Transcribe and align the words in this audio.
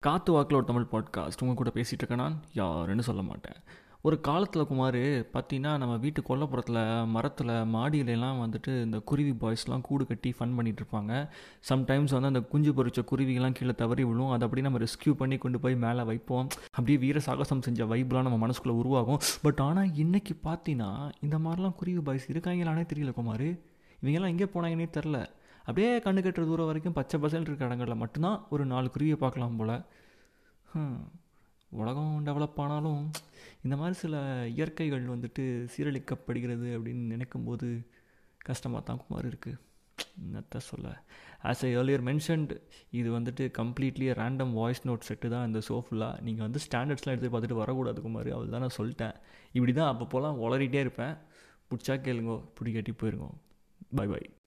காத்து 0.00 0.32
வாக்கில் 0.32 0.56
ஒரு 0.56 0.66
தமிழ் 0.66 0.86
பாட்காஸ்ட் 0.92 1.40
உங்கள் 1.40 1.54
கூட 1.54 1.70
பேசிகிட்டு 1.74 1.92
இருக்கேன் 1.92 2.18
நான். 2.18 2.42
யாருன்னு 2.52 3.02
சொல்ல 3.02 3.22
மாட்டேன். 3.22 3.52
ஒரு 4.00 4.20
காலத்தில் 4.20 4.66
குமார் 4.66 4.94
பார்த்தீங்கன்னா 4.94 5.78
நம்ம 5.78 5.96
வீட்டு 5.96 6.22
கொல்லப்புறத்தில் 6.28 7.06
மரத்தில் 7.06 7.46
மாடியிலலாம் 7.46 8.44
வந்துட்டு 8.44 8.82
இந்த 8.82 8.98
குருவி 8.98 9.30
பாய்ஸ்லாம் 9.30 9.80
கூடு 9.80 10.06
கட்டி 10.06 10.34
ஃபன் 10.38 10.58
பண்ணிகிட்டு 10.58 10.78
இருப்பாங்க. 10.80 11.28
சம்டைம்ஸ் 11.68 12.10
வந்து 12.10 12.26
அந்த 12.26 12.40
குஞ்சு 12.40 12.72
பொறிச்ச 12.72 12.98
குருவிகள்லாம் 13.10 13.52
கீழே 13.52 13.74
தவறி 13.74 14.04
விழும். 14.04 14.30
அதை 14.30 14.48
அப்படியே 14.48 14.68
நம்ம 14.68 14.78
ரெஸ்கியூ 14.78 15.12
பண்ணி 15.12 15.36
கொண்டு 15.36 15.60
போய் 15.60 15.76
மேலே 15.76 16.02
வைப்போம். 16.02 16.48
அப்படியே 16.70 16.98
வீர 16.98 17.18
சாகசம் 17.18 17.62
செஞ்ச 17.62 17.84
வைப்லாம் 17.84 18.22
நம்ம 18.22 18.46
மனசுக்குள்ளே 18.46 18.78
உருவாகும். 18.82 19.20
பட் 19.42 19.60
ஆனால் 19.60 19.88
இன்றைக்கி 19.88 20.36
பார்த்தீங்கன்னா 20.44 21.12
இந்த 21.20 21.38
மாதிரிலாம் 21.38 21.74
குருவி 21.74 22.00
பாய்ஸ் 22.00 22.32
இருக்காங்களானே 22.32 22.86
தெரியல 22.94 23.12
குமார். 23.12 23.50
இவங்கெல்லாம் 24.02 24.28
எங்கே 24.28 24.44
போனாங்கன்னே 24.44 24.88
தெரில. 25.00 25.26
அப்படியே 25.68 25.88
கண்ணு 26.04 26.20
கட்டுற 26.24 26.44
தூரம் 26.50 26.68
வரைக்கும் 26.68 26.96
பச்சை 26.98 27.16
பசல் 27.22 27.46
இருக்கிற 27.46 27.68
இடங்களில் 27.70 28.00
மட்டும்தான் 28.02 28.38
ஒரு 28.54 28.64
நாலு 28.72 28.88
குருவியை 28.94 29.16
பார்க்கலாம் 29.22 29.58
போல். 29.60 29.74
உலகம் 31.80 32.12
டெவலப் 32.26 32.60
ஆனாலும் 32.64 33.02
இந்த 33.64 33.74
மாதிரி 33.80 33.96
சில 34.02 34.22
இயற்கைகள் 34.58 35.04
வந்துட்டு 35.14 35.44
சீரழிக்கப்படுகிறது 35.72 36.68
அப்படின்னு 36.76 37.04
நினைக்கும்போது 37.14 37.68
கஷ்டமாக 38.48 38.82
தான் 38.88 39.00
குமார் 39.02 39.28
இருக்குது 39.30 39.60
என்னத்த 40.24 40.62
சொல்ல. 40.70 40.88
ஆஸ் 41.50 41.62
ஐ 41.68 41.70
ஏர்லியர் 41.78 42.04
மென்ஷன்ட் 42.08 42.52
இது 43.00 43.08
வந்துட்டு 43.16 43.44
completely 43.60 44.08
random 44.20 44.52
voice 44.60 44.82
note 44.88 45.06
set 45.08 45.28
தான் 45.34 45.46
இந்த 45.50 45.60
ஷோ 45.68 45.76
ஃபுல்லாக 45.86 46.22
நீங்கள் 46.28 46.46
வந்து 46.46 46.62
ஸ்டாண்டர்ட்ஸ்லாம் 46.66 47.16
எடுத்து 47.16 47.32
பார்த்துட்டு 47.34 47.60
வரக்கூடாது 47.62 48.00
குமார். 48.06 48.30
அவள் 48.36 48.54
தான் 48.54 48.64
நான் 48.66 48.78
சொல்லிட்டேன். 48.80 49.16
இப்படி 49.56 49.74
தான் 49.80 49.90
அப்பப்போலாம் 49.92 50.40
உளறிட்டே 50.46 50.82
இருப்பேன். 50.86 51.14
பிடிச்சா 51.70 51.96
கேளுங்கோ 52.08 52.38
பிடிக்கட்டி 52.58 52.94
போயிருங்கோ. 53.02 53.30
By 53.98 54.06
by 54.14 54.24